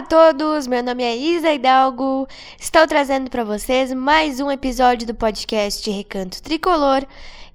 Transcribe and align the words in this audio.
a 0.00 0.02
todos, 0.02 0.66
meu 0.66 0.82
nome 0.82 1.04
é 1.04 1.14
Isa 1.14 1.52
Hidalgo. 1.52 2.26
Estou 2.58 2.86
trazendo 2.86 3.28
para 3.28 3.44
vocês 3.44 3.92
mais 3.92 4.40
um 4.40 4.50
episódio 4.50 5.06
do 5.06 5.14
podcast 5.14 5.90
Recanto 5.90 6.42
Tricolor 6.42 7.04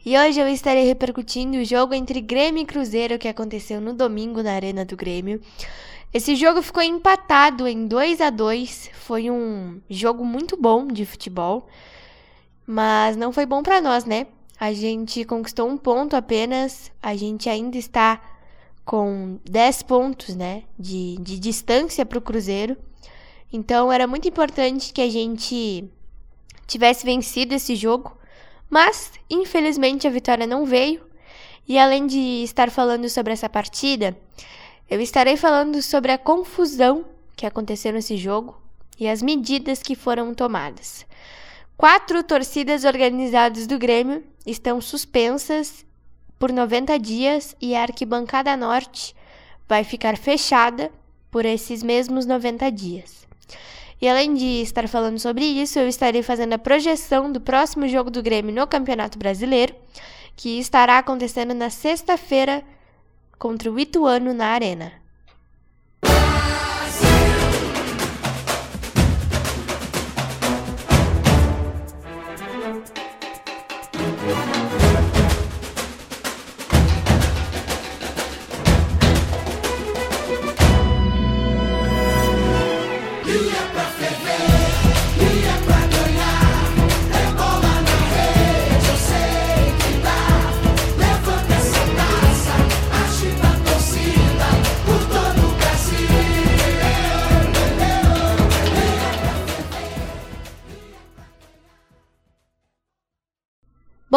e 0.05 0.15
hoje 0.15 0.39
eu 0.39 0.47
estarei 0.47 0.85
repercutindo 0.85 1.57
o 1.57 1.65
jogo 1.65 1.95
entre 1.95 2.21
Grêmio 2.21 2.61
e 2.61 2.65
Cruzeiro 2.65 3.17
que 3.17 3.27
aconteceu 3.27 3.81
no 3.81 3.93
domingo 3.93 4.43
na 4.43 4.51
Arena 4.51 4.85
do 4.85 4.95
Grêmio. 4.95 5.41
Esse 6.13 6.35
jogo 6.35 6.61
ficou 6.61 6.83
empatado 6.83 7.67
em 7.67 7.87
2 7.87 8.21
a 8.21 8.29
2. 8.29 8.91
Foi 8.93 9.31
um 9.31 9.81
jogo 9.89 10.23
muito 10.23 10.55
bom 10.55 10.85
de 10.85 11.03
futebol, 11.03 11.65
mas 12.67 13.17
não 13.17 13.31
foi 13.31 13.47
bom 13.47 13.63
para 13.63 13.81
nós, 13.81 14.05
né? 14.05 14.27
A 14.59 14.71
gente 14.71 15.25
conquistou 15.25 15.67
um 15.67 15.77
ponto 15.77 16.15
apenas, 16.15 16.91
a 17.01 17.15
gente 17.15 17.49
ainda 17.49 17.79
está 17.79 18.21
com 18.85 19.39
10 19.43 19.81
pontos 19.83 20.35
né, 20.35 20.63
de, 20.77 21.17
de 21.19 21.39
distância 21.39 22.05
para 22.05 22.19
o 22.19 22.21
Cruzeiro. 22.21 22.77
Então 23.51 23.91
era 23.91 24.05
muito 24.05 24.27
importante 24.27 24.93
que 24.93 25.01
a 25.01 25.09
gente 25.09 25.89
tivesse 26.67 27.05
vencido 27.05 27.55
esse 27.55 27.75
jogo, 27.75 28.15
mas 28.69 29.11
infelizmente 29.29 30.07
a 30.07 30.11
vitória 30.11 30.45
não 30.45 30.65
veio. 30.65 31.03
E 31.67 31.79
além 31.79 32.05
de 32.05 32.43
estar 32.43 32.69
falando 32.69 33.09
sobre 33.09 33.33
essa 33.33 33.49
partida, 33.49 34.15
eu 34.87 35.01
estarei 35.01 35.35
falando 35.35 35.81
sobre 35.81 36.11
a 36.11 36.17
confusão 36.17 37.05
que 37.35 37.45
aconteceu 37.45 37.91
nesse 37.91 38.17
jogo 38.17 38.55
e 38.99 39.07
as 39.07 39.21
medidas 39.21 39.81
que 39.81 39.95
foram 39.95 40.33
tomadas. 40.33 41.05
Quatro 41.75 42.23
torcidas 42.23 42.85
organizadas 42.85 43.65
do 43.65 43.79
Grêmio 43.79 44.23
estão 44.45 44.79
suspensas 44.79 45.85
por 46.37 46.51
90 46.51 46.97
dias 46.99 47.55
e 47.61 47.75
a 47.75 47.81
arquibancada 47.81 48.55
norte 48.57 49.15
vai 49.67 49.83
ficar 49.83 50.17
fechada 50.17 50.91
por 51.31 51.45
esses 51.45 51.81
mesmos 51.81 52.25
90 52.25 52.71
dias. 52.71 53.25
E 54.01 54.07
além 54.07 54.33
de 54.33 54.61
estar 54.61 54.87
falando 54.87 55.19
sobre 55.19 55.45
isso, 55.45 55.79
eu 55.79 55.87
estarei 55.87 56.21
fazendo 56.21 56.53
a 56.53 56.59
projeção 56.59 57.31
do 57.31 57.39
próximo 57.39 57.87
jogo 57.87 58.11
do 58.11 58.21
Grêmio 58.21 58.53
no 58.53 58.67
Campeonato 58.67 59.17
Brasileiro, 59.17 59.73
que 60.35 60.59
estará 60.59 60.97
acontecendo 60.97 61.53
na 61.53 61.69
sexta-feira 61.69 62.63
contra 63.39 63.71
o 63.71 63.79
Ituano 63.79 64.33
na 64.33 64.47
Arena. 64.47 65.04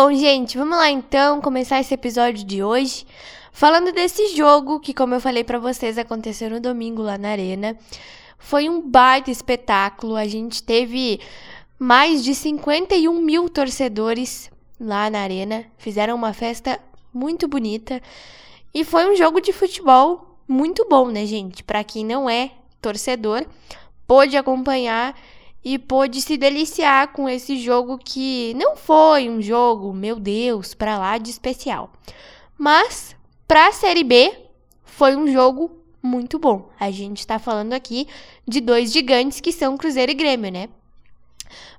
Bom, 0.01 0.15
gente, 0.15 0.57
vamos 0.57 0.79
lá 0.79 0.89
então 0.89 1.41
começar 1.41 1.81
esse 1.81 1.93
episódio 1.93 2.45
de 2.45 2.63
hoje 2.63 3.05
falando 3.51 3.91
desse 3.91 4.29
jogo 4.29 4.79
que, 4.79 4.95
como 4.95 5.13
eu 5.13 5.21
falei 5.21 5.43
para 5.43 5.59
vocês, 5.59 5.99
aconteceu 5.99 6.49
no 6.49 6.61
domingo 6.61 7.03
lá 7.03 7.19
na 7.19 7.31
Arena. 7.31 7.77
Foi 8.39 8.69
um 8.69 8.81
baita 8.81 9.29
espetáculo. 9.29 10.15
A 10.15 10.25
gente 10.25 10.63
teve 10.63 11.19
mais 11.81 12.23
de 12.23 12.33
51 12.33 13.13
mil 13.21 13.49
torcedores 13.49 14.49
lá 14.81 15.11
na 15.11 15.19
Arena. 15.19 15.65
Fizeram 15.79 16.15
uma 16.15 16.33
festa 16.33 16.79
muito 17.13 17.49
bonita. 17.49 18.01
E 18.73 18.85
foi 18.85 19.11
um 19.13 19.17
jogo 19.17 19.41
de 19.41 19.53
futebol 19.53 20.39
muito 20.47 20.87
bom, 20.89 21.09
né, 21.09 21.27
gente? 21.27 21.65
Para 21.65 21.83
quem 21.83 22.05
não 22.05 22.31
é 22.31 22.53
torcedor, 22.81 23.45
pôde 24.07 24.37
acompanhar 24.37 25.19
e 25.69 25.79
pôde 25.79 26.23
se 26.23 26.39
deliciar 26.39 27.09
com 27.09 27.29
esse 27.29 27.59
jogo 27.59 27.99
que 27.99 28.55
não 28.55 28.75
foi 28.75 29.29
um 29.29 29.43
jogo, 29.43 29.93
meu 29.93 30.19
Deus, 30.19 30.73
para 30.73 30.97
lá 30.97 31.19
de 31.19 31.29
especial. 31.29 31.93
Mas 32.57 33.15
para 33.47 33.69
a 33.69 33.73
Série 33.73 34.03
B 34.03 34.33
foi 34.83 35.15
um 35.15 35.31
jogo 35.31 35.71
muito 36.03 36.39
bom. 36.39 36.71
A 36.81 36.91
gente 36.91 37.19
está 37.19 37.39
falando 37.39 37.75
aqui 37.75 38.09
de 38.47 38.63
dois 38.63 38.91
gigantes 38.91 39.43
que 39.43 39.53
são 39.53 39.77
Cruzeiro 39.77 40.11
e 40.11 40.15
Grêmio, 40.15 40.51
né? 40.51 40.71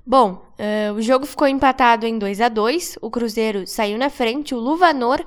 Bom, 0.06 0.40
uh, 0.56 0.94
o 0.94 1.02
jogo 1.02 1.26
ficou 1.26 1.48
empatado 1.48 2.06
em 2.06 2.16
2 2.16 2.40
a 2.40 2.48
2 2.48 2.98
O 3.02 3.10
Cruzeiro 3.10 3.66
saiu 3.66 3.98
na 3.98 4.08
frente, 4.08 4.54
o 4.54 4.60
Luvanor 4.60 5.20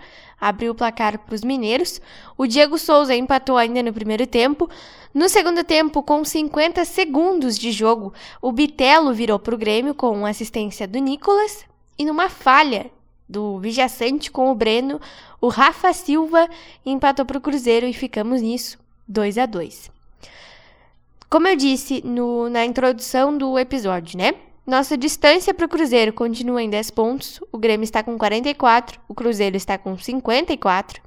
abriu 0.47 0.71
o 0.73 0.75
placar 0.75 1.17
para 1.17 1.33
os 1.33 1.43
mineiros. 1.43 2.01
O 2.37 2.45
Diego 2.45 2.77
Souza 2.77 3.15
empatou 3.15 3.57
ainda 3.57 3.81
no 3.81 3.93
primeiro 3.93 4.27
tempo. 4.27 4.69
No 5.13 5.29
segundo 5.29 5.63
tempo, 5.63 6.03
com 6.03 6.23
50 6.25 6.83
segundos 6.85 7.57
de 7.57 7.71
jogo, 7.71 8.13
o 8.41 8.51
Bitelo 8.51 9.13
virou 9.13 9.39
para 9.39 9.55
o 9.55 9.57
Grêmio 9.57 9.93
com 9.93 10.25
assistência 10.25 10.87
do 10.87 10.99
Nicolas. 10.99 11.65
E 11.97 12.05
numa 12.05 12.29
falha 12.29 12.91
do 13.29 13.59
Vijaçante 13.59 14.29
com 14.29 14.51
o 14.51 14.55
Breno, 14.55 14.99
o 15.39 15.47
Rafa 15.47 15.93
Silva 15.93 16.49
empatou 16.85 17.25
para 17.25 17.37
o 17.37 17.41
Cruzeiro 17.41 17.85
e 17.85 17.93
ficamos 17.93 18.41
nisso, 18.41 18.77
2 19.07 19.37
a 19.37 19.45
2 19.45 19.91
Como 21.29 21.47
eu 21.47 21.55
disse 21.55 22.01
no, 22.05 22.49
na 22.49 22.65
introdução 22.65 23.37
do 23.37 23.57
episódio, 23.57 24.17
né? 24.17 24.33
Nossa 24.65 24.97
distância 24.97 25.53
para 25.53 25.65
o 25.65 25.69
Cruzeiro 25.69 26.13
continua 26.13 26.63
em 26.63 26.69
10 26.69 26.91
pontos. 26.91 27.41
O 27.51 27.57
Grêmio 27.57 27.83
está 27.83 28.01
com 28.01 28.17
44, 28.17 28.99
o 29.09 29.13
Cruzeiro 29.13 29.57
está 29.57 29.77
com 29.77 29.97
54. 29.97 31.01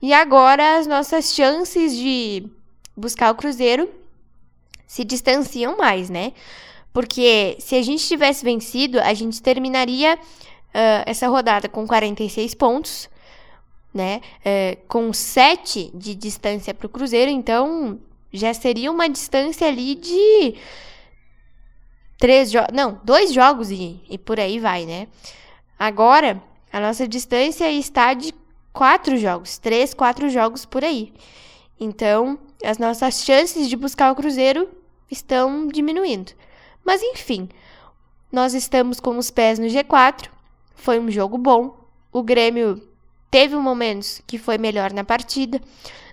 E 0.00 0.12
agora 0.12 0.78
as 0.78 0.86
nossas 0.86 1.34
chances 1.34 1.94
de 1.94 2.44
buscar 2.96 3.30
o 3.30 3.34
Cruzeiro 3.34 3.88
se 4.86 5.04
distanciam 5.04 5.76
mais, 5.76 6.08
né? 6.08 6.32
Porque 6.94 7.56
se 7.58 7.74
a 7.74 7.82
gente 7.82 8.06
tivesse 8.06 8.44
vencido, 8.44 9.00
a 9.00 9.12
gente 9.12 9.40
terminaria 9.42 10.14
uh, 10.16 11.02
essa 11.06 11.28
rodada 11.28 11.68
com 11.68 11.86
46 11.86 12.54
pontos, 12.54 13.08
né? 13.92 14.20
Uh, 14.40 14.78
com 14.88 15.12
7 15.12 15.90
de 15.94 16.14
distância 16.14 16.72
para 16.72 16.86
o 16.86 16.90
Cruzeiro, 16.90 17.30
então 17.30 17.98
já 18.32 18.52
seria 18.54 18.90
uma 18.90 19.08
distância 19.08 19.68
ali 19.68 19.94
de 19.94 20.54
três 22.18 22.50
jogos. 22.50 22.70
Não, 22.72 23.00
dois 23.04 23.32
jogos 23.32 23.70
e, 23.70 24.00
e 24.08 24.18
por 24.18 24.38
aí 24.38 24.58
vai, 24.58 24.86
né? 24.86 25.08
Agora, 25.78 26.42
a 26.72 26.80
nossa 26.80 27.06
distância 27.06 27.70
está 27.70 28.14
de 28.14 28.32
quatro 28.72 29.16
jogos, 29.16 29.58
três, 29.58 29.92
quatro 29.92 30.28
jogos 30.30 30.64
por 30.64 30.84
aí. 30.84 31.12
Então, 31.78 32.38
as 32.64 32.78
nossas 32.78 33.24
chances 33.24 33.68
de 33.68 33.76
buscar 33.76 34.12
o 34.12 34.14
Cruzeiro 34.14 34.68
estão 35.10 35.66
diminuindo. 35.66 36.32
Mas 36.84 37.02
enfim, 37.02 37.48
nós 38.30 38.54
estamos 38.54 39.00
com 39.00 39.18
os 39.18 39.30
pés 39.30 39.58
no 39.58 39.66
G4. 39.66 40.28
Foi 40.74 40.98
um 40.98 41.10
jogo 41.10 41.36
bom. 41.36 41.76
O 42.12 42.22
Grêmio 42.22 42.80
teve 43.30 43.56
momentos 43.56 44.22
que 44.26 44.38
foi 44.38 44.58
melhor 44.58 44.92
na 44.92 45.04
partida. 45.04 45.60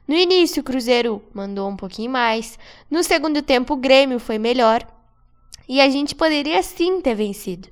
No 0.07 0.15
início, 0.15 0.61
o 0.61 0.63
Cruzeiro 0.63 1.23
mandou 1.33 1.69
um 1.69 1.75
pouquinho 1.75 2.09
mais. 2.09 2.57
No 2.89 3.03
segundo 3.03 3.41
tempo, 3.41 3.73
o 3.73 3.77
Grêmio 3.77 4.19
foi 4.19 4.39
melhor. 4.39 4.85
E 5.69 5.79
a 5.79 5.87
gente 5.87 6.15
poderia 6.15 6.63
sim 6.63 6.99
ter 6.99 7.13
vencido. 7.13 7.69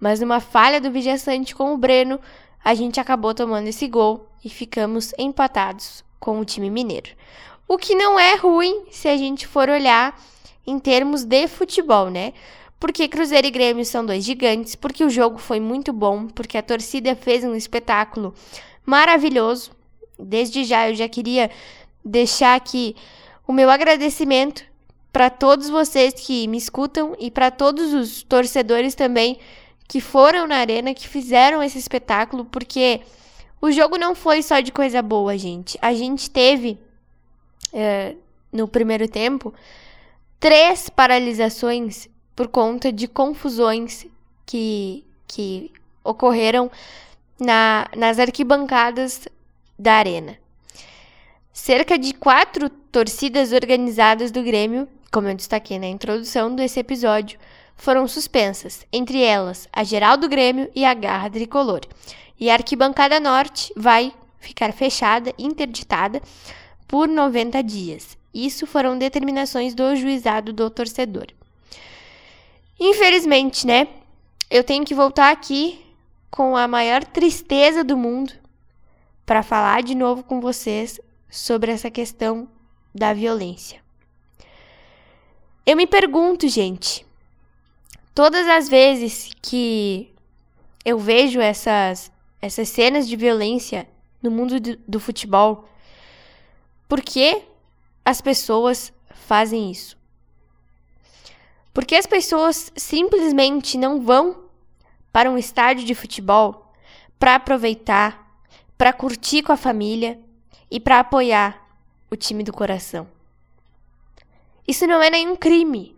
Mas 0.00 0.18
numa 0.18 0.40
falha 0.40 0.80
do 0.80 0.90
Vijaçante 0.90 1.54
com 1.54 1.72
o 1.72 1.78
Breno, 1.78 2.20
a 2.62 2.74
gente 2.74 2.98
acabou 2.98 3.32
tomando 3.32 3.68
esse 3.68 3.86
gol 3.86 4.28
e 4.44 4.50
ficamos 4.50 5.14
empatados 5.16 6.04
com 6.18 6.40
o 6.40 6.44
time 6.44 6.68
mineiro. 6.68 7.10
O 7.68 7.78
que 7.78 7.94
não 7.94 8.18
é 8.18 8.34
ruim 8.34 8.86
se 8.90 9.06
a 9.06 9.16
gente 9.16 9.46
for 9.46 9.68
olhar 9.68 10.20
em 10.66 10.80
termos 10.80 11.22
de 11.22 11.46
futebol, 11.46 12.10
né? 12.10 12.32
Porque 12.80 13.06
Cruzeiro 13.06 13.46
e 13.46 13.50
Grêmio 13.52 13.84
são 13.84 14.04
dois 14.04 14.24
gigantes, 14.24 14.74
porque 14.74 15.04
o 15.04 15.08
jogo 15.08 15.38
foi 15.38 15.60
muito 15.60 15.92
bom, 15.92 16.26
porque 16.26 16.58
a 16.58 16.62
torcida 16.62 17.14
fez 17.14 17.44
um 17.44 17.54
espetáculo 17.54 18.34
maravilhoso. 18.84 19.70
Desde 20.18 20.64
já 20.64 20.90
eu 20.90 20.96
já 20.96 21.08
queria 21.08 21.48
deixar 22.04 22.56
aqui 22.56 22.96
o 23.46 23.52
meu 23.52 23.70
agradecimento 23.70 24.64
para 25.16 25.30
todos 25.30 25.70
vocês 25.70 26.12
que 26.12 26.46
me 26.46 26.58
escutam 26.58 27.16
e 27.18 27.30
para 27.30 27.50
todos 27.50 27.94
os 27.94 28.22
torcedores 28.22 28.94
também 28.94 29.38
que 29.88 29.98
foram 29.98 30.46
na 30.46 30.56
arena, 30.56 30.92
que 30.92 31.08
fizeram 31.08 31.62
esse 31.62 31.78
espetáculo, 31.78 32.44
porque 32.44 33.00
o 33.58 33.72
jogo 33.72 33.96
não 33.96 34.14
foi 34.14 34.42
só 34.42 34.60
de 34.60 34.70
coisa 34.70 35.00
boa, 35.00 35.38
gente. 35.38 35.78
A 35.80 35.94
gente 35.94 36.28
teve 36.28 36.78
é, 37.72 38.14
no 38.52 38.68
primeiro 38.68 39.08
tempo 39.08 39.54
três 40.38 40.90
paralisações 40.90 42.10
por 42.34 42.48
conta 42.48 42.92
de 42.92 43.08
confusões 43.08 44.04
que, 44.44 45.02
que 45.26 45.72
ocorreram 46.04 46.70
na, 47.40 47.88
nas 47.96 48.18
arquibancadas 48.18 49.26
da 49.78 49.94
arena. 49.94 50.36
Cerca 51.54 51.98
de 51.98 52.12
quatro 52.12 52.68
torcidas 52.68 53.52
organizadas 53.52 54.30
do 54.30 54.42
Grêmio, 54.42 54.86
como 55.10 55.28
eu 55.28 55.34
destaquei 55.34 55.78
na 55.78 55.86
introdução 55.86 56.54
desse 56.54 56.80
episódio, 56.80 57.38
foram 57.76 58.08
suspensas, 58.08 58.86
entre 58.92 59.22
elas 59.22 59.68
a 59.72 59.84
geral 59.84 60.16
do 60.16 60.28
Grêmio 60.28 60.70
e 60.74 60.84
a 60.84 60.94
Garra 60.94 61.30
Tricolor. 61.30 61.82
E 62.38 62.50
a 62.50 62.54
arquibancada 62.54 63.20
norte 63.20 63.72
vai 63.76 64.12
ficar 64.38 64.72
fechada, 64.72 65.32
interditada, 65.38 66.20
por 66.86 67.08
90 67.08 67.62
dias. 67.62 68.16
Isso 68.32 68.66
foram 68.66 68.98
determinações 68.98 69.74
do 69.74 69.96
juizado 69.96 70.52
do 70.52 70.70
torcedor. 70.70 71.26
Infelizmente, 72.78 73.66
né? 73.66 73.88
Eu 74.50 74.62
tenho 74.62 74.84
que 74.84 74.94
voltar 74.94 75.30
aqui 75.30 75.84
com 76.30 76.56
a 76.56 76.68
maior 76.68 77.02
tristeza 77.02 77.82
do 77.82 77.96
mundo 77.96 78.32
para 79.24 79.42
falar 79.42 79.82
de 79.82 79.94
novo 79.94 80.22
com 80.22 80.40
vocês 80.40 81.00
sobre 81.28 81.72
essa 81.72 81.90
questão 81.90 82.46
da 82.94 83.12
violência. 83.12 83.85
Eu 85.66 85.76
me 85.76 85.84
pergunto, 85.84 86.46
gente, 86.46 87.04
todas 88.14 88.46
as 88.46 88.68
vezes 88.68 89.32
que 89.42 90.14
eu 90.84 90.96
vejo 90.96 91.40
essas, 91.40 92.12
essas 92.40 92.68
cenas 92.68 93.08
de 93.08 93.16
violência 93.16 93.88
no 94.22 94.30
mundo 94.30 94.60
do, 94.60 94.76
do 94.86 95.00
futebol, 95.00 95.68
por 96.88 97.00
que 97.02 97.42
as 98.04 98.20
pessoas 98.20 98.92
fazem 99.10 99.68
isso? 99.72 99.98
Porque 101.74 101.96
as 101.96 102.06
pessoas 102.06 102.72
simplesmente 102.76 103.76
não 103.76 104.00
vão 104.00 104.44
para 105.12 105.28
um 105.28 105.36
estádio 105.36 105.84
de 105.84 105.96
futebol 105.96 106.72
para 107.18 107.34
aproveitar, 107.34 108.40
para 108.78 108.92
curtir 108.92 109.42
com 109.42 109.50
a 109.50 109.56
família 109.56 110.20
e 110.70 110.78
para 110.78 111.00
apoiar 111.00 111.66
o 112.08 112.14
time 112.14 112.44
do 112.44 112.52
coração. 112.52 113.15
Isso 114.66 114.86
não 114.86 115.02
é 115.02 115.10
nenhum 115.10 115.36
crime. 115.36 115.96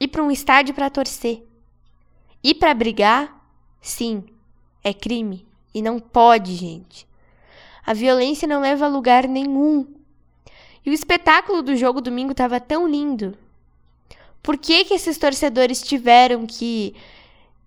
Ir 0.00 0.08
para 0.08 0.22
um 0.22 0.30
estádio 0.30 0.74
para 0.74 0.90
torcer. 0.90 1.42
Ir 2.42 2.54
para 2.54 2.74
brigar, 2.74 3.48
sim, 3.80 4.24
é 4.82 4.92
crime 4.92 5.46
e 5.74 5.82
não 5.82 5.98
pode, 5.98 6.54
gente. 6.54 7.06
A 7.84 7.92
violência 7.92 8.48
não 8.48 8.60
leva 8.60 8.86
a 8.86 8.88
lugar 8.88 9.28
nenhum. 9.28 9.86
E 10.84 10.90
o 10.90 10.92
espetáculo 10.92 11.62
do 11.62 11.76
jogo 11.76 12.00
domingo 12.00 12.32
estava 12.32 12.60
tão 12.60 12.88
lindo. 12.88 13.36
Por 14.42 14.56
que, 14.56 14.84
que 14.84 14.94
esses 14.94 15.18
torcedores 15.18 15.82
tiveram 15.82 16.46
que 16.46 16.94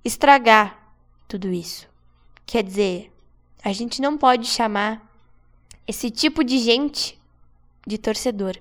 estragar 0.04 0.94
tudo 1.28 1.52
isso? 1.52 1.88
Quer 2.46 2.64
dizer, 2.64 3.12
a 3.64 3.74
gente 3.74 4.02
não 4.02 4.18
pode 4.18 4.48
chamar 4.48 5.06
esse 5.86 6.10
tipo 6.10 6.44
de 6.44 6.58
gente 6.58 7.20
de 7.86 7.98
torcedor. 7.98 8.58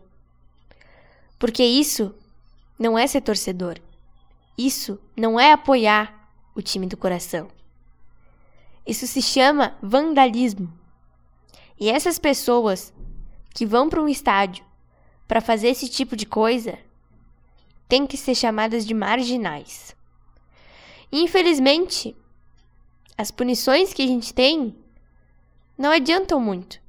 Porque 1.39 1.63
isso 1.63 2.15
não 2.79 2.99
é 2.99 3.07
ser 3.07 3.21
torcedor. 3.21 3.79
Isso 4.57 4.99
não 5.17 5.39
é 5.39 5.53
apoiar 5.53 6.31
o 6.55 6.61
time 6.61 6.87
do 6.87 6.97
coração. 6.97 7.49
Isso 8.87 9.07
se 9.07 9.23
chama 9.23 9.77
vandalismo. 9.83 10.73
E 11.79 11.89
essas 11.91 12.19
pessoas 12.19 12.93
que 13.55 13.65
vão 13.65 13.89
para 13.89 14.03
um 14.03 14.09
estádio 14.09 14.65
para 15.29 15.41
fazer 15.41 15.69
esse 15.69 15.89
tipo 15.89 16.17
de 16.17 16.27
coisa 16.27 16.79
têm 17.89 18.07
que 18.07 18.17
ser 18.17 18.35
chamadas 18.35 18.87
de 18.87 18.95
marginais. 18.95 19.95
E, 21.13 21.23
infelizmente, 21.23 22.17
as 23.17 23.31
punições 23.31 23.93
que 23.93 24.03
a 24.03 24.07
gente 24.07 24.35
tem 24.35 24.75
não 25.77 25.91
adiantam 25.91 26.41
muito. 26.41 26.81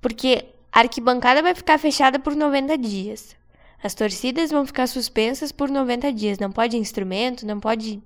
Porque 0.00 0.46
a 0.72 0.80
arquibancada 0.80 1.42
vai 1.42 1.54
ficar 1.54 1.78
fechada 1.78 2.18
por 2.18 2.34
90 2.34 2.78
dias. 2.78 3.36
As 3.82 3.94
torcidas 3.94 4.50
vão 4.50 4.66
ficar 4.66 4.86
suspensas 4.86 5.50
por 5.50 5.70
90 5.70 6.12
dias. 6.12 6.38
Não 6.38 6.52
pode 6.52 6.76
instrumento, 6.76 7.46
não 7.46 7.58
pode 7.58 8.02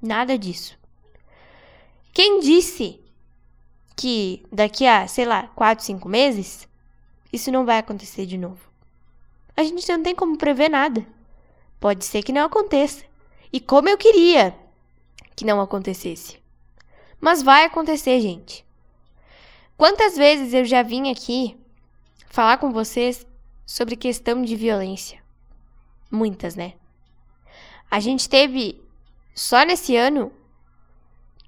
nada 0.00 0.38
disso. 0.38 0.78
Quem 2.12 2.40
disse 2.40 3.00
que 3.94 4.44
daqui 4.52 4.86
a, 4.86 5.06
sei 5.06 5.24
lá, 5.24 5.48
4, 5.48 5.84
5 5.84 6.08
meses 6.08 6.68
isso 7.32 7.50
não 7.50 7.66
vai 7.66 7.78
acontecer 7.78 8.24
de 8.24 8.38
novo. 8.38 8.60
A 9.56 9.62
gente 9.62 9.88
não 9.90 10.02
tem 10.02 10.14
como 10.14 10.38
prever 10.38 10.70
nada. 10.70 11.04
Pode 11.80 12.04
ser 12.04 12.22
que 12.22 12.32
não 12.32 12.46
aconteça. 12.46 13.04
E 13.52 13.60
como 13.60 13.88
eu 13.88 13.98
queria 13.98 14.54
que 15.34 15.44
não 15.44 15.60
acontecesse. 15.60 16.38
Mas 17.20 17.42
vai 17.42 17.64
acontecer, 17.64 18.20
gente. 18.20 18.64
Quantas 19.76 20.16
vezes 20.16 20.54
eu 20.54 20.64
já 20.64 20.82
vim 20.82 21.10
aqui 21.10 21.56
falar 22.36 22.58
com 22.58 22.70
vocês 22.70 23.26
sobre 23.64 23.96
questão 23.96 24.42
de 24.42 24.54
violência? 24.54 25.18
Muitas, 26.10 26.54
né? 26.54 26.74
A 27.90 27.98
gente 27.98 28.28
teve 28.28 28.78
só 29.34 29.62
nesse 29.62 29.96
ano 29.96 30.30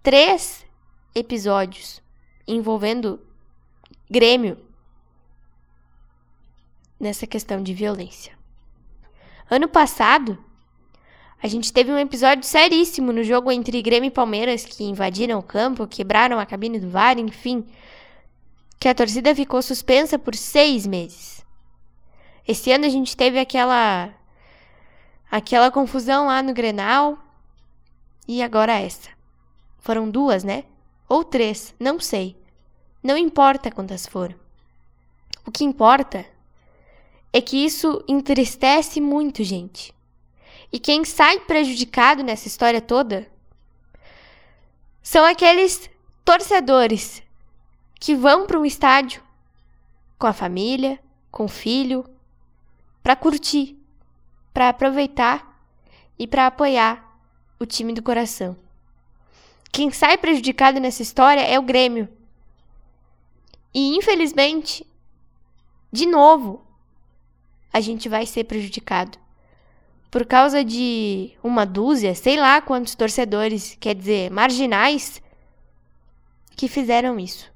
três 0.03 0.65
episódios 1.15 2.03
envolvendo 2.47 3.21
Grêmio 4.11 4.57
nessa 6.99 7.27
questão 7.27 7.63
de 7.63 7.75
violência. 7.75 8.33
Ano 9.51 9.69
passado, 9.69 10.43
a 11.43 11.49
gente 11.49 11.71
teve 11.71 11.93
um 11.93 11.99
episódio 11.99 12.45
seríssimo 12.45 13.13
no 13.13 13.23
jogo 13.23 13.53
entre 13.53 13.83
Grêmio 13.83 14.09
e 14.09 14.11
Palmeiras 14.11 14.65
que 14.65 14.85
invadiram 14.85 15.39
o 15.39 15.43
campo, 15.43 15.87
quebraram 15.87 16.39
a 16.39 16.47
cabine 16.47 16.81
do 16.81 16.89
VAR, 16.89 17.19
enfim, 17.19 17.67
que 18.79 18.89
a 18.89 18.95
torcida 18.95 19.35
ficou 19.35 19.61
suspensa 19.61 20.19
por 20.19 20.35
seis 20.35 20.87
meses. 20.87 21.45
Esse 22.47 22.71
ano 22.73 22.87
a 22.87 22.89
gente 22.89 23.17
teve 23.17 23.39
aquela 23.39 24.15
aquela 25.31 25.71
confusão 25.71 26.27
lá 26.27 26.43
no 26.43 26.55
Grenal 26.55 27.19
e 28.27 28.43
agora 28.43 28.79
essa. 28.79 29.11
Foram 29.79 30.11
duas, 30.11 30.45
né? 30.45 30.65
Ou 31.09 31.25
três, 31.25 31.75
não 31.79 31.99
sei. 32.01 32.37
Não 33.03 33.17
importa 33.17 33.71
quantas 33.71 34.07
foram. 34.07 34.35
O 35.47 35.51
que 35.51 35.65
importa 35.65 36.25
é 37.33 37.41
que 37.41 37.65
isso 37.65 38.03
entristece 38.09 39.01
muito, 39.01 39.43
gente. 39.45 39.95
E 40.73 40.79
quem 40.79 41.05
sai 41.05 41.41
prejudicado 41.41 42.23
nessa 42.23 42.49
história 42.49 42.81
toda 42.81 43.27
são 45.03 45.25
aqueles 45.25 45.89
torcedores 46.25 47.23
que 47.99 48.15
vão 48.15 48.47
para 48.47 48.59
um 48.59 48.65
estádio 48.65 49.23
com 50.19 50.27
a 50.27 50.33
família, 50.33 50.99
com 51.31 51.45
o 51.45 51.49
filho, 51.49 52.05
para 53.03 53.17
curtir, 53.17 53.77
para 54.53 54.69
aproveitar 54.69 55.63
e 56.19 56.27
para 56.27 56.47
apoiar 56.47 57.21
o 57.59 57.67
time 57.67 57.93
do 57.93 58.03
coração. 58.03 58.57
Quem 59.71 59.91
sai 59.91 60.19
prejudicado 60.19 60.81
nessa 60.81 61.03
história 61.03 61.43
é 61.43 61.59
o 61.59 61.63
Grêmio. 61.63 62.09
E 63.73 63.97
infelizmente, 63.97 64.87
de 65.93 66.07
novo, 66.07 66.63
a 67.73 67.81
gente 67.81 68.09
vai 68.09 68.27
ser 68.27 68.45
prejudicado. 68.45 69.19
Por 70.11 70.25
causa 70.25 70.65
de 70.65 71.33
uma 71.43 71.67
dúzia, 71.67 72.15
sei 72.15 72.37
lá 72.37 72.61
quantos 72.63 72.95
torcedores, 72.95 73.77
quer 73.79 73.95
dizer, 73.95 74.31
marginais, 74.31 75.23
que 76.57 76.67
fizeram 76.67 77.21
isso. 77.21 77.53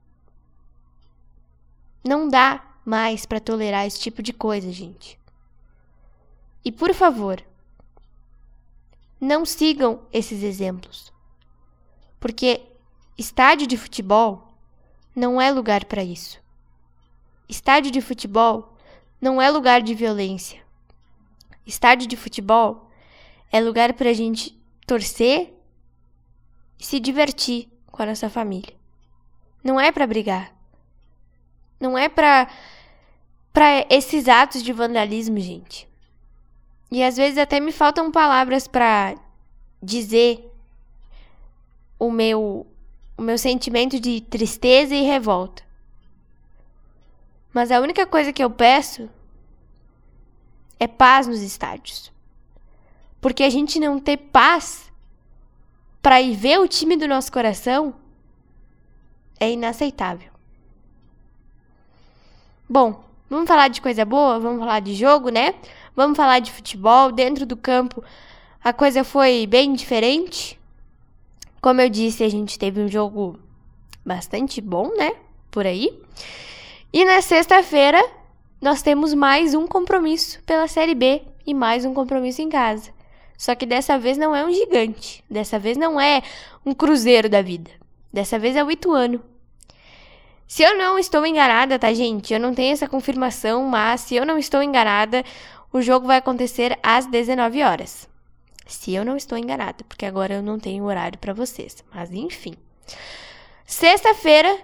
Não 2.05 2.29
dá 2.29 2.63
mais 2.85 3.25
para 3.25 3.41
tolerar 3.41 3.87
esse 3.87 4.01
tipo 4.01 4.23
de 4.23 4.33
coisa, 4.33 4.71
gente. 4.73 5.19
E 6.65 6.71
por 6.71 6.93
favor, 6.95 7.43
não 9.21 9.45
sigam 9.45 10.03
esses 10.13 10.43
exemplos. 10.43 11.13
Porque 12.19 12.63
estádio 13.17 13.67
de 13.67 13.77
futebol 13.77 14.49
não 15.15 15.41
é 15.41 15.51
lugar 15.51 15.85
para 15.85 16.03
isso. 16.03 16.41
Estádio 17.49 17.91
de 17.91 18.01
futebol 18.01 18.77
não 19.21 19.41
é 19.41 19.51
lugar 19.51 19.83
de 19.83 19.95
violência. 19.95 20.63
Estádio 21.65 22.09
de 22.09 22.17
futebol 22.17 22.91
é 23.53 23.61
lugar 23.61 23.93
para 23.93 24.11
a 24.11 24.13
gente 24.13 24.59
torcer 24.87 25.53
e 26.79 26.85
se 26.85 26.99
divertir 26.99 27.69
com 27.87 28.03
a 28.03 28.07
nossa 28.07 28.29
família. 28.29 28.75
Não 29.63 29.79
é 29.79 29.93
para 29.93 30.07
brigar. 30.07 30.53
Não 31.83 31.99
é 31.99 32.09
para 32.09 32.47
para 33.53 33.85
esses 33.91 34.29
atos 34.29 34.63
de 34.63 34.73
vandalismo, 34.73 35.39
gente. 35.41 35.89
E 36.93 37.03
às 37.03 37.17
vezes 37.17 37.37
até 37.37 37.59
me 37.59 37.73
faltam 37.73 38.09
palavras 38.13 38.69
para 38.69 39.17
dizer 39.83 40.49
o 41.99 42.09
meu 42.09 42.65
o 43.19 43.23
meu 43.23 43.37
sentimento 43.37 43.99
de 43.99 44.21
tristeza 44.21 44.95
e 44.95 45.03
revolta. 45.03 45.65
Mas 47.53 47.73
a 47.73 47.81
única 47.81 48.07
coisa 48.07 48.33
que 48.33 48.43
eu 48.43 48.49
peço 48.49 49.11
é 50.79 50.87
paz 50.87 51.27
nos 51.27 51.43
estádios. 51.43 52.13
Porque 53.21 53.43
a 53.43 53.51
gente 53.51 53.81
não 53.81 53.99
ter 53.99 54.17
paz 54.17 54.91
para 56.01 56.23
ir 56.23 56.37
ver 56.37 56.61
o 56.61 56.69
time 56.69 56.97
do 56.97 57.09
nosso 57.09 57.33
coração 57.33 57.95
é 59.41 59.51
inaceitável. 59.51 60.32
Bom, 62.73 63.05
Vamos 63.29 63.49
falar 63.49 63.69
de 63.69 63.83
coisa 63.83 64.03
boa? 64.03 64.39
Vamos 64.39 64.61
falar 64.61 64.81
de 64.81 64.95
jogo, 64.95 65.29
né? 65.29 65.55
Vamos 65.95 66.17
falar 66.17 66.39
de 66.39 66.51
futebol. 66.51 67.13
Dentro 67.13 67.45
do 67.45 67.55
campo, 67.55 68.03
a 68.65 68.73
coisa 68.75 69.05
foi 69.05 69.47
bem 69.47 69.75
diferente. 69.75 70.59
Como 71.61 71.83
eu 71.83 71.91
disse, 71.91 72.25
a 72.25 72.31
gente 72.31 72.59
teve 72.59 72.81
um 72.81 72.89
jogo 72.89 73.39
bastante 74.05 74.61
bom, 74.61 74.91
né? 74.97 75.15
Por 75.51 75.67
aí. 75.67 75.99
E 76.93 77.07
na 77.07 77.21
sexta-feira, 77.21 78.03
nós 78.59 78.81
temos 78.81 79.13
mais 79.13 79.55
um 79.55 79.67
compromisso 79.67 80.43
pela 80.45 80.69
Série 80.69 80.95
B 80.95 81.23
e 81.47 81.53
mais 81.53 81.87
um 81.87 81.93
compromisso 81.93 82.41
em 82.41 82.49
casa. 82.49 82.91
Só 83.37 83.55
que 83.55 83.67
dessa 83.67 83.99
vez 83.99 84.17
não 84.17 84.35
é 84.35 84.47
um 84.47 84.53
gigante. 84.53 85.23
Dessa 85.31 85.59
vez 85.59 85.77
não 85.77 85.99
é 86.01 86.23
um 86.65 86.73
cruzeiro 86.73 87.29
da 87.29 87.43
vida. 87.43 87.71
Dessa 88.11 88.39
vez 88.39 88.57
é 88.57 88.65
o 88.65 88.71
Ituano. 88.71 89.23
Se 90.47 90.63
eu 90.63 90.77
não 90.77 90.99
estou 90.99 91.25
enganada, 91.25 91.79
tá, 91.79 91.93
gente? 91.93 92.33
Eu 92.33 92.41
não 92.41 92.55
tenho 92.55 92.73
essa 92.73 92.89
confirmação, 92.89 93.65
mas 93.65 94.03
se 94.03 94.15
eu 94.15 94.27
não 94.27 94.37
estou 94.37 94.63
enganada, 94.63 95.25
o 95.73 95.81
jogo 95.81 96.07
vai 96.07 96.19
acontecer 96.19 96.79
às 96.83 97.07
19 97.07 97.63
horas. 97.63 98.09
Se 98.67 98.95
eu 98.95 99.05
não 99.05 99.17
estou 99.17 99.39
enganada, 99.39 99.85
porque 99.89 100.07
agora 100.07 100.35
eu 100.35 100.43
não 100.43 100.59
tenho 100.59 100.85
horário 100.85 101.19
para 101.19 101.33
vocês. 101.33 101.83
Mas 101.93 102.13
enfim. 102.13 102.55
Sexta-feira, 103.65 104.59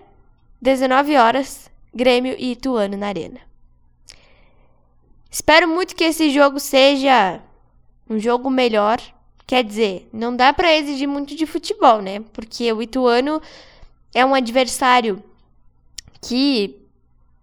19 0.60 1.16
horas, 1.16 1.70
Grêmio 1.94 2.34
e 2.38 2.52
Ituano 2.52 2.96
na 2.96 3.08
Arena. 3.08 3.40
Espero 5.30 5.68
muito 5.68 5.94
que 5.94 6.04
esse 6.04 6.30
jogo 6.30 6.58
seja 6.60 7.40
um 8.08 8.18
jogo 8.18 8.50
melhor. 8.50 9.00
Quer 9.46 9.64
dizer, 9.64 10.08
não 10.12 10.34
dá 10.34 10.52
para 10.52 10.74
exigir 10.74 11.08
muito 11.08 11.34
de 11.34 11.46
futebol, 11.46 12.02
né? 12.02 12.20
Porque 12.32 12.70
o 12.72 12.82
Ituano 12.82 13.40
é 14.14 14.24
um 14.24 14.34
adversário 14.34 15.22
que 16.20 16.80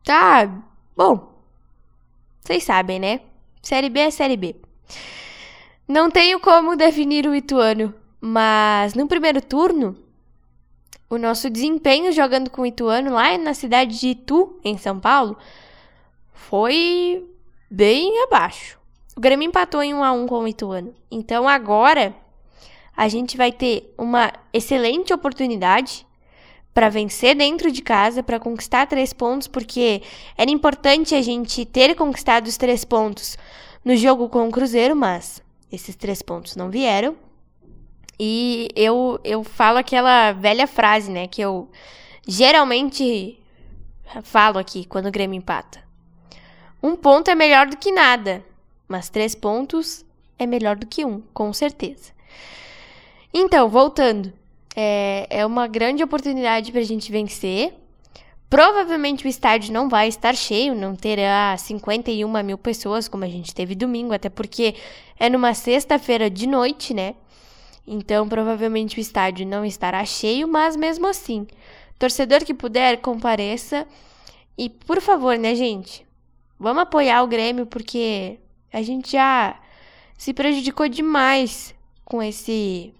tá 0.03 0.49
bom. 0.95 1.33
Vocês 2.41 2.63
sabem, 2.63 2.99
né? 2.99 3.21
Série 3.61 3.89
B 3.89 3.99
é 3.99 4.11
Série 4.11 4.37
B. 4.37 4.55
Não 5.87 6.09
tenho 6.09 6.39
como 6.39 6.75
definir 6.75 7.27
o 7.27 7.35
Ituano, 7.35 7.93
mas 8.19 8.93
no 8.93 9.07
primeiro 9.07 9.41
turno, 9.41 9.97
o 11.09 11.17
nosso 11.17 11.49
desempenho 11.49 12.11
jogando 12.11 12.49
com 12.49 12.63
o 12.63 12.65
Ituano 12.65 13.13
lá 13.13 13.37
na 13.37 13.53
cidade 13.53 13.99
de 13.99 14.09
Itu, 14.09 14.59
em 14.63 14.77
São 14.77 14.99
Paulo, 14.99 15.37
foi 16.33 17.25
bem 17.69 18.23
abaixo. 18.23 18.79
O 19.15 19.21
Grêmio 19.21 19.47
empatou 19.47 19.81
em 19.81 19.93
1 19.93 20.03
a 20.03 20.11
1 20.11 20.27
com 20.27 20.39
o 20.39 20.47
Ituano. 20.47 20.93
Então 21.09 21.47
agora 21.47 22.15
a 22.95 23.07
gente 23.07 23.37
vai 23.37 23.51
ter 23.51 23.93
uma 23.97 24.31
excelente 24.53 25.13
oportunidade 25.13 26.05
para 26.75 26.89
vencer 26.89 27.37
dentro 27.37 27.71
de 27.71 27.81
casa, 27.81 28.21
para 28.21 28.37
conquistar 28.37 28.85
três 28.85 29.13
pontos, 29.13 29.47
porque 29.47 30.01
era 30.37 30.51
importante 30.51 31.15
a 31.15 31.21
gente 31.21 31.63
ter 31.63 31.95
conquistado 31.95 32.47
os 32.47 32.57
três 32.57 32.83
pontos 32.83 33.37
no 33.83 33.95
jogo 33.95 34.27
com 34.27 34.45
o 34.45 34.51
Cruzeiro, 34.51 34.93
mas 34.93 35.41
esses 35.71 35.95
três 35.95 36.21
pontos 36.21 36.57
não 36.57 36.69
vieram. 36.69 37.15
E 38.19 38.67
eu, 38.75 39.17
eu 39.23 39.41
falo 39.41 39.77
aquela 39.77 40.33
velha 40.33 40.67
frase, 40.67 41.09
né, 41.09 41.27
que 41.27 41.41
eu 41.41 41.69
geralmente 42.27 43.39
falo 44.23 44.59
aqui 44.59 44.83
quando 44.83 45.05
o 45.05 45.11
Grêmio 45.11 45.37
empata. 45.37 45.81
Um 46.83 46.97
ponto 46.97 47.31
é 47.31 47.35
melhor 47.35 47.67
do 47.67 47.77
que 47.77 47.89
nada, 47.89 48.43
mas 48.85 49.07
três 49.07 49.33
pontos 49.33 50.03
é 50.37 50.45
melhor 50.45 50.75
do 50.75 50.85
que 50.85 51.05
um, 51.05 51.21
com 51.33 51.53
certeza. 51.53 52.11
Então, 53.33 53.69
voltando. 53.69 54.33
É, 54.75 55.27
é 55.29 55.45
uma 55.45 55.67
grande 55.67 56.03
oportunidade 56.03 56.71
para 56.71 56.81
a 56.81 56.85
gente 56.85 57.11
vencer. 57.11 57.73
Provavelmente 58.49 59.25
o 59.25 59.29
estádio 59.29 59.73
não 59.73 59.89
vai 59.89 60.07
estar 60.07 60.35
cheio, 60.35 60.75
não 60.75 60.95
terá 60.95 61.55
51 61.57 62.43
mil 62.43 62.57
pessoas 62.57 63.07
como 63.07 63.23
a 63.23 63.27
gente 63.27 63.55
teve 63.55 63.73
domingo, 63.73 64.13
até 64.13 64.29
porque 64.29 64.75
é 65.19 65.29
numa 65.29 65.53
sexta-feira 65.53 66.29
de 66.29 66.47
noite, 66.47 66.93
né? 66.93 67.15
Então 67.87 68.27
provavelmente 68.27 68.97
o 68.97 69.01
estádio 69.01 69.47
não 69.47 69.65
estará 69.65 70.03
cheio, 70.05 70.47
mas 70.47 70.75
mesmo 70.75 71.07
assim, 71.07 71.47
torcedor 71.97 72.45
que 72.45 72.53
puder, 72.53 72.97
compareça. 73.01 73.87
E 74.57 74.69
por 74.69 75.01
favor, 75.01 75.37
né, 75.37 75.55
gente? 75.55 76.05
Vamos 76.59 76.83
apoiar 76.83 77.23
o 77.23 77.27
Grêmio 77.27 77.65
porque 77.65 78.39
a 78.71 78.81
gente 78.81 79.11
já 79.11 79.59
se 80.17 80.33
prejudicou 80.33 80.87
demais 80.87 81.75
com 82.05 82.21
esse 82.21 82.93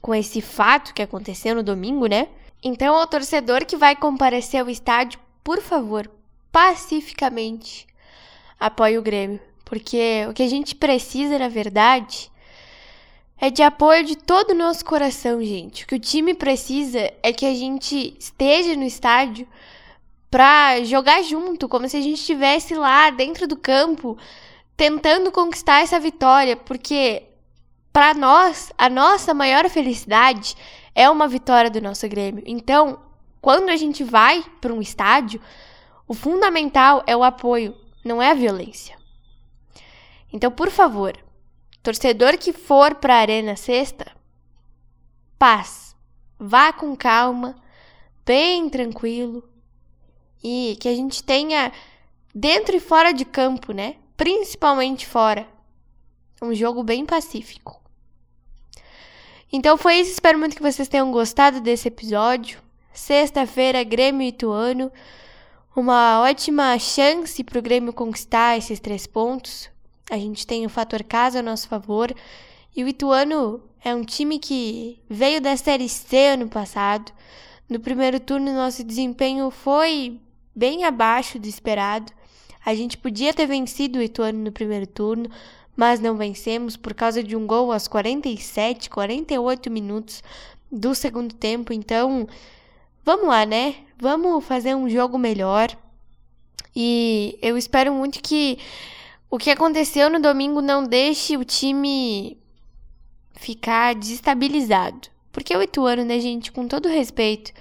com 0.00 0.14
esse 0.14 0.40
fato 0.40 0.94
que 0.94 1.02
aconteceu 1.02 1.54
no 1.54 1.62
domingo, 1.62 2.06
né? 2.06 2.28
Então, 2.62 2.94
ao 2.94 3.06
torcedor 3.06 3.64
que 3.64 3.76
vai 3.76 3.94
comparecer 3.94 4.60
ao 4.60 4.70
estádio, 4.70 5.20
por 5.44 5.60
favor, 5.60 6.10
pacificamente 6.50 7.86
apoie 8.58 8.98
o 8.98 9.02
Grêmio, 9.02 9.40
porque 9.64 10.26
o 10.28 10.32
que 10.32 10.42
a 10.42 10.48
gente 10.48 10.74
precisa, 10.74 11.38
na 11.38 11.48
verdade, 11.48 12.30
é 13.40 13.50
de 13.50 13.62
apoio 13.62 14.04
de 14.04 14.16
todo 14.16 14.50
o 14.50 14.54
nosso 14.54 14.84
coração, 14.84 15.42
gente. 15.42 15.84
O 15.84 15.86
que 15.86 15.94
o 15.94 16.00
time 16.00 16.34
precisa 16.34 17.12
é 17.22 17.32
que 17.32 17.46
a 17.46 17.54
gente 17.54 18.16
esteja 18.18 18.74
no 18.74 18.84
estádio 18.84 19.46
para 20.30 20.82
jogar 20.82 21.22
junto, 21.22 21.68
como 21.68 21.88
se 21.88 21.96
a 21.96 22.00
gente 22.00 22.18
estivesse 22.18 22.74
lá 22.74 23.10
dentro 23.10 23.46
do 23.46 23.56
campo 23.56 24.18
tentando 24.76 25.32
conquistar 25.32 25.80
essa 25.80 25.98
vitória, 25.98 26.56
porque 26.56 27.22
para 27.98 28.14
nós, 28.14 28.72
a 28.78 28.88
nossa 28.88 29.34
maior 29.34 29.68
felicidade 29.68 30.54
é 30.94 31.10
uma 31.10 31.26
vitória 31.26 31.68
do 31.68 31.80
nosso 31.80 32.08
Grêmio. 32.08 32.44
Então, 32.46 33.00
quando 33.40 33.70
a 33.70 33.76
gente 33.76 34.04
vai 34.04 34.40
para 34.60 34.72
um 34.72 34.80
estádio, 34.80 35.40
o 36.06 36.14
fundamental 36.14 37.02
é 37.08 37.16
o 37.16 37.24
apoio, 37.24 37.76
não 38.04 38.22
é 38.22 38.30
a 38.30 38.34
violência. 38.34 38.96
Então, 40.32 40.48
por 40.48 40.70
favor, 40.70 41.18
torcedor 41.82 42.38
que 42.38 42.52
for 42.52 42.94
para 42.94 43.14
a 43.14 43.18
Arena 43.18 43.56
sexta, 43.56 44.12
paz, 45.36 45.96
vá 46.38 46.72
com 46.72 46.94
calma, 46.94 47.56
bem 48.24 48.70
tranquilo 48.70 49.42
e 50.40 50.78
que 50.80 50.88
a 50.88 50.94
gente 50.94 51.24
tenha 51.24 51.72
dentro 52.32 52.76
e 52.76 52.80
fora 52.80 53.10
de 53.10 53.24
campo, 53.24 53.72
né? 53.72 53.96
Principalmente 54.16 55.04
fora, 55.04 55.48
um 56.40 56.54
jogo 56.54 56.84
bem 56.84 57.04
pacífico. 57.04 57.87
Então 59.50 59.78
foi 59.78 60.00
isso, 60.00 60.12
espero 60.12 60.38
muito 60.38 60.54
que 60.54 60.62
vocês 60.62 60.88
tenham 60.88 61.10
gostado 61.10 61.60
desse 61.62 61.88
episódio. 61.88 62.58
Sexta-feira, 62.92 63.82
Grêmio 63.82 64.22
e 64.22 64.28
Ituano. 64.28 64.92
Uma 65.74 66.20
ótima 66.20 66.78
chance 66.78 67.42
para 67.42 67.58
o 67.58 67.62
Grêmio 67.62 67.94
conquistar 67.94 68.58
esses 68.58 68.78
três 68.78 69.06
pontos. 69.06 69.70
A 70.10 70.18
gente 70.18 70.46
tem 70.46 70.66
o 70.66 70.68
fator 70.68 71.02
casa 71.02 71.38
a 71.38 71.42
nosso 71.42 71.66
favor. 71.66 72.14
E 72.76 72.84
o 72.84 72.88
Ituano 72.88 73.62
é 73.82 73.94
um 73.94 74.04
time 74.04 74.38
que 74.38 75.00
veio 75.08 75.40
da 75.40 75.56
Série 75.56 75.88
C 75.88 76.34
ano 76.34 76.48
passado. 76.48 77.10
No 77.70 77.80
primeiro 77.80 78.20
turno, 78.20 78.52
nosso 78.52 78.84
desempenho 78.84 79.50
foi 79.50 80.20
bem 80.54 80.84
abaixo 80.84 81.38
do 81.38 81.48
esperado. 81.48 82.12
A 82.66 82.74
gente 82.74 82.98
podia 82.98 83.32
ter 83.32 83.46
vencido 83.46 83.98
o 83.98 84.02
Ituano 84.02 84.40
no 84.40 84.52
primeiro 84.52 84.86
turno, 84.86 85.30
mas 85.78 86.00
não 86.00 86.16
vencemos 86.16 86.76
por 86.76 86.92
causa 86.92 87.22
de 87.22 87.36
um 87.36 87.46
gol 87.46 87.70
aos 87.72 87.86
47, 87.86 88.90
48 88.90 89.70
minutos 89.70 90.24
do 90.72 90.92
segundo 90.92 91.32
tempo. 91.36 91.72
Então, 91.72 92.26
vamos 93.04 93.28
lá, 93.28 93.46
né? 93.46 93.76
Vamos 93.96 94.44
fazer 94.44 94.74
um 94.74 94.90
jogo 94.90 95.16
melhor. 95.16 95.70
E 96.74 97.38
eu 97.40 97.56
espero 97.56 97.94
muito 97.94 98.20
que 98.20 98.58
o 99.30 99.38
que 99.38 99.52
aconteceu 99.52 100.10
no 100.10 100.18
domingo 100.18 100.60
não 100.60 100.82
deixe 100.82 101.36
o 101.36 101.44
time 101.44 102.36
ficar 103.34 103.94
desestabilizado. 103.94 105.08
Porque 105.30 105.56
o 105.56 105.62
Ituano, 105.62 106.04
né, 106.04 106.18
gente, 106.18 106.50
com 106.50 106.66
todo 106.66 106.88
respeito, 106.88 107.52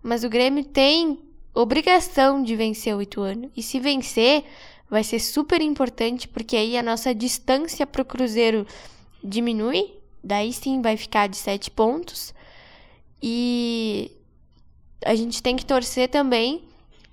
mas 0.00 0.22
o 0.22 0.28
Grêmio 0.28 0.64
tem 0.64 1.18
obrigação 1.52 2.40
de 2.40 2.54
vencer 2.54 2.94
o 2.94 3.02
Ituano. 3.02 3.50
E 3.56 3.64
se 3.64 3.80
vencer, 3.80 4.44
vai 4.94 5.02
ser 5.02 5.18
super 5.18 5.60
importante, 5.60 6.28
porque 6.28 6.56
aí 6.56 6.76
a 6.78 6.82
nossa 6.82 7.12
distância 7.12 7.84
para 7.84 8.00
o 8.00 8.04
Cruzeiro 8.04 8.64
diminui, 9.24 9.92
daí 10.22 10.52
sim 10.52 10.80
vai 10.80 10.96
ficar 10.96 11.26
de 11.26 11.36
7 11.36 11.68
pontos. 11.72 12.32
E 13.20 14.12
a 15.04 15.16
gente 15.16 15.42
tem 15.42 15.56
que 15.56 15.66
torcer 15.66 16.08
também 16.08 16.62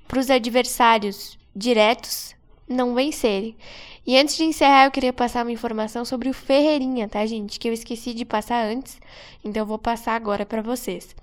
para 0.07 0.19
os 0.19 0.29
adversários 0.29 1.39
diretos 1.55 2.35
não 2.67 2.93
vencerem. 2.93 3.57
E 4.05 4.15
antes 4.15 4.37
de 4.37 4.43
encerrar, 4.43 4.85
eu 4.85 4.91
queria 4.91 5.11
passar 5.11 5.43
uma 5.43 5.51
informação 5.51 6.05
sobre 6.05 6.29
o 6.29 6.33
Ferreirinha, 6.35 7.09
tá, 7.09 7.25
gente? 7.25 7.59
Que 7.59 7.67
eu 7.67 7.73
esqueci 7.73 8.13
de 8.13 8.25
passar 8.25 8.63
antes, 8.63 8.99
então 9.43 9.63
eu 9.63 9.67
vou 9.67 9.79
passar 9.79 10.13
agora 10.13 10.45
para 10.45 10.61
vocês. 10.61 11.15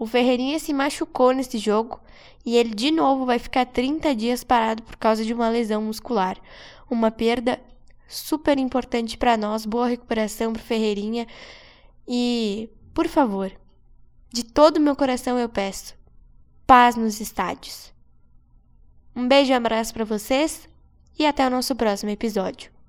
O 0.00 0.06
Ferreirinha 0.06 0.58
se 0.58 0.72
machucou 0.72 1.30
nesse 1.30 1.58
jogo 1.58 2.00
e 2.42 2.56
ele 2.56 2.70
de 2.70 2.90
novo 2.90 3.26
vai 3.26 3.38
ficar 3.38 3.66
30 3.66 4.14
dias 4.14 4.42
parado 4.42 4.82
por 4.82 4.96
causa 4.96 5.22
de 5.22 5.34
uma 5.34 5.50
lesão 5.50 5.82
muscular. 5.82 6.38
Uma 6.90 7.10
perda 7.10 7.60
super 8.08 8.58
importante 8.58 9.18
para 9.18 9.36
nós. 9.36 9.66
Boa 9.66 9.86
recuperação 9.86 10.54
pro 10.54 10.62
Ferreirinha. 10.62 11.26
E, 12.08 12.70
por 12.94 13.08
favor, 13.08 13.52
de 14.32 14.42
todo 14.42 14.78
o 14.78 14.80
meu 14.80 14.96
coração 14.96 15.38
eu 15.38 15.50
peço 15.50 15.94
paz 16.66 16.96
nos 16.96 17.20
estádios. 17.20 17.92
Um 19.14 19.28
beijo 19.28 19.52
e 19.52 19.54
um 19.54 19.58
abraço 19.58 19.92
para 19.92 20.06
vocês 20.06 20.66
e 21.18 21.26
até 21.26 21.46
o 21.46 21.50
nosso 21.50 21.76
próximo 21.76 22.10
episódio. 22.10 22.79